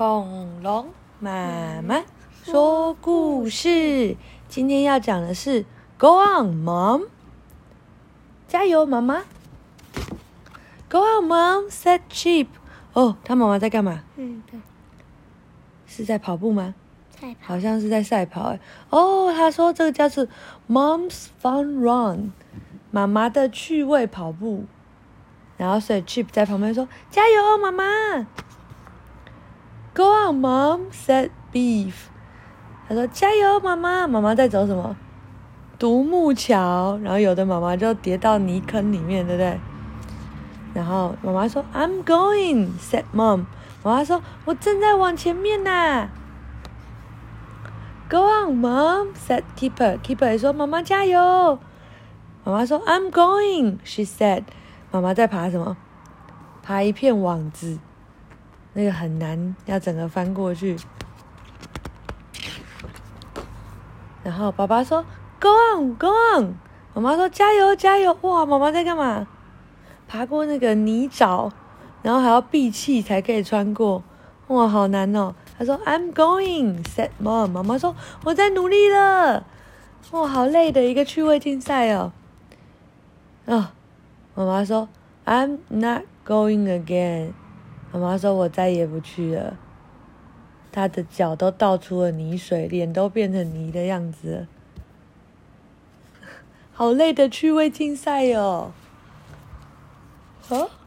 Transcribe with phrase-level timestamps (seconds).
[0.00, 2.02] 恐龙妈妈
[2.42, 4.16] 说故事，
[4.48, 5.66] 今天要讲的是
[5.98, 7.02] Go on, Mom，
[8.48, 9.24] 加油，妈妈
[10.88, 12.46] ！Go on, Mom said Chip。
[12.94, 14.02] 哦，他妈妈在干嘛？
[14.16, 14.58] 嗯，对，
[15.86, 16.74] 是在跑步吗？
[17.10, 17.52] 赛跑。
[17.52, 18.60] 好像是在赛跑哎。
[18.88, 20.26] 哦，他说这个叫做
[20.66, 22.32] Mom's Fun Run，
[22.90, 24.64] 妈妈的趣味跑步。
[25.58, 27.84] 然后所以 Chip 在旁边说：“加油，妈妈！”
[29.94, 31.94] Go on, Mom said Beef。
[32.88, 34.96] 他说：“加油，妈妈！”妈妈在走什么？
[35.78, 36.98] 独木桥。
[37.02, 39.58] 然后有的妈妈就跌到泥坑里面，对不对？
[40.74, 43.46] 然后妈妈说：“I'm going,” said Mom。
[43.82, 46.08] 妈妈说：“我正在往前面呢。”
[48.08, 49.98] Go on, Mom said Keeper。
[50.00, 51.58] Keeper 也说：“妈妈加油！”
[52.44, 54.44] 妈妈说：“I'm going,” she said。
[54.92, 55.76] 妈妈在爬什么？
[56.62, 57.78] 爬一片网子，
[58.72, 60.76] 那个很难，要整个翻过去。
[64.22, 65.04] 然后爸爸说
[65.40, 66.54] ：“Go on, go on。”
[66.94, 69.26] 妈妈说：“加油，加油！”哇，妈妈在干嘛？
[70.06, 71.50] 爬过那个泥沼，
[72.02, 74.02] 然后还要闭气才可以穿过。
[74.48, 75.34] 哇，好难哦！
[75.58, 77.48] 他说：“I'm going,” said mom。
[77.48, 79.44] 妈妈说：“我在努力了。”
[80.10, 82.12] 哇，好累的一个趣味竞赛哦。
[83.46, 83.72] 啊。
[84.34, 84.88] 妈妈说
[85.24, 87.32] ：“I'm not going again。”
[87.92, 89.56] 妈妈说：“我再也不去了。”
[90.72, 94.46] 她的脚都倒出了泥水，脸都变成泥的样子，
[96.72, 98.72] 好累的趣味竞赛哟！
[100.48, 100.79] 啊。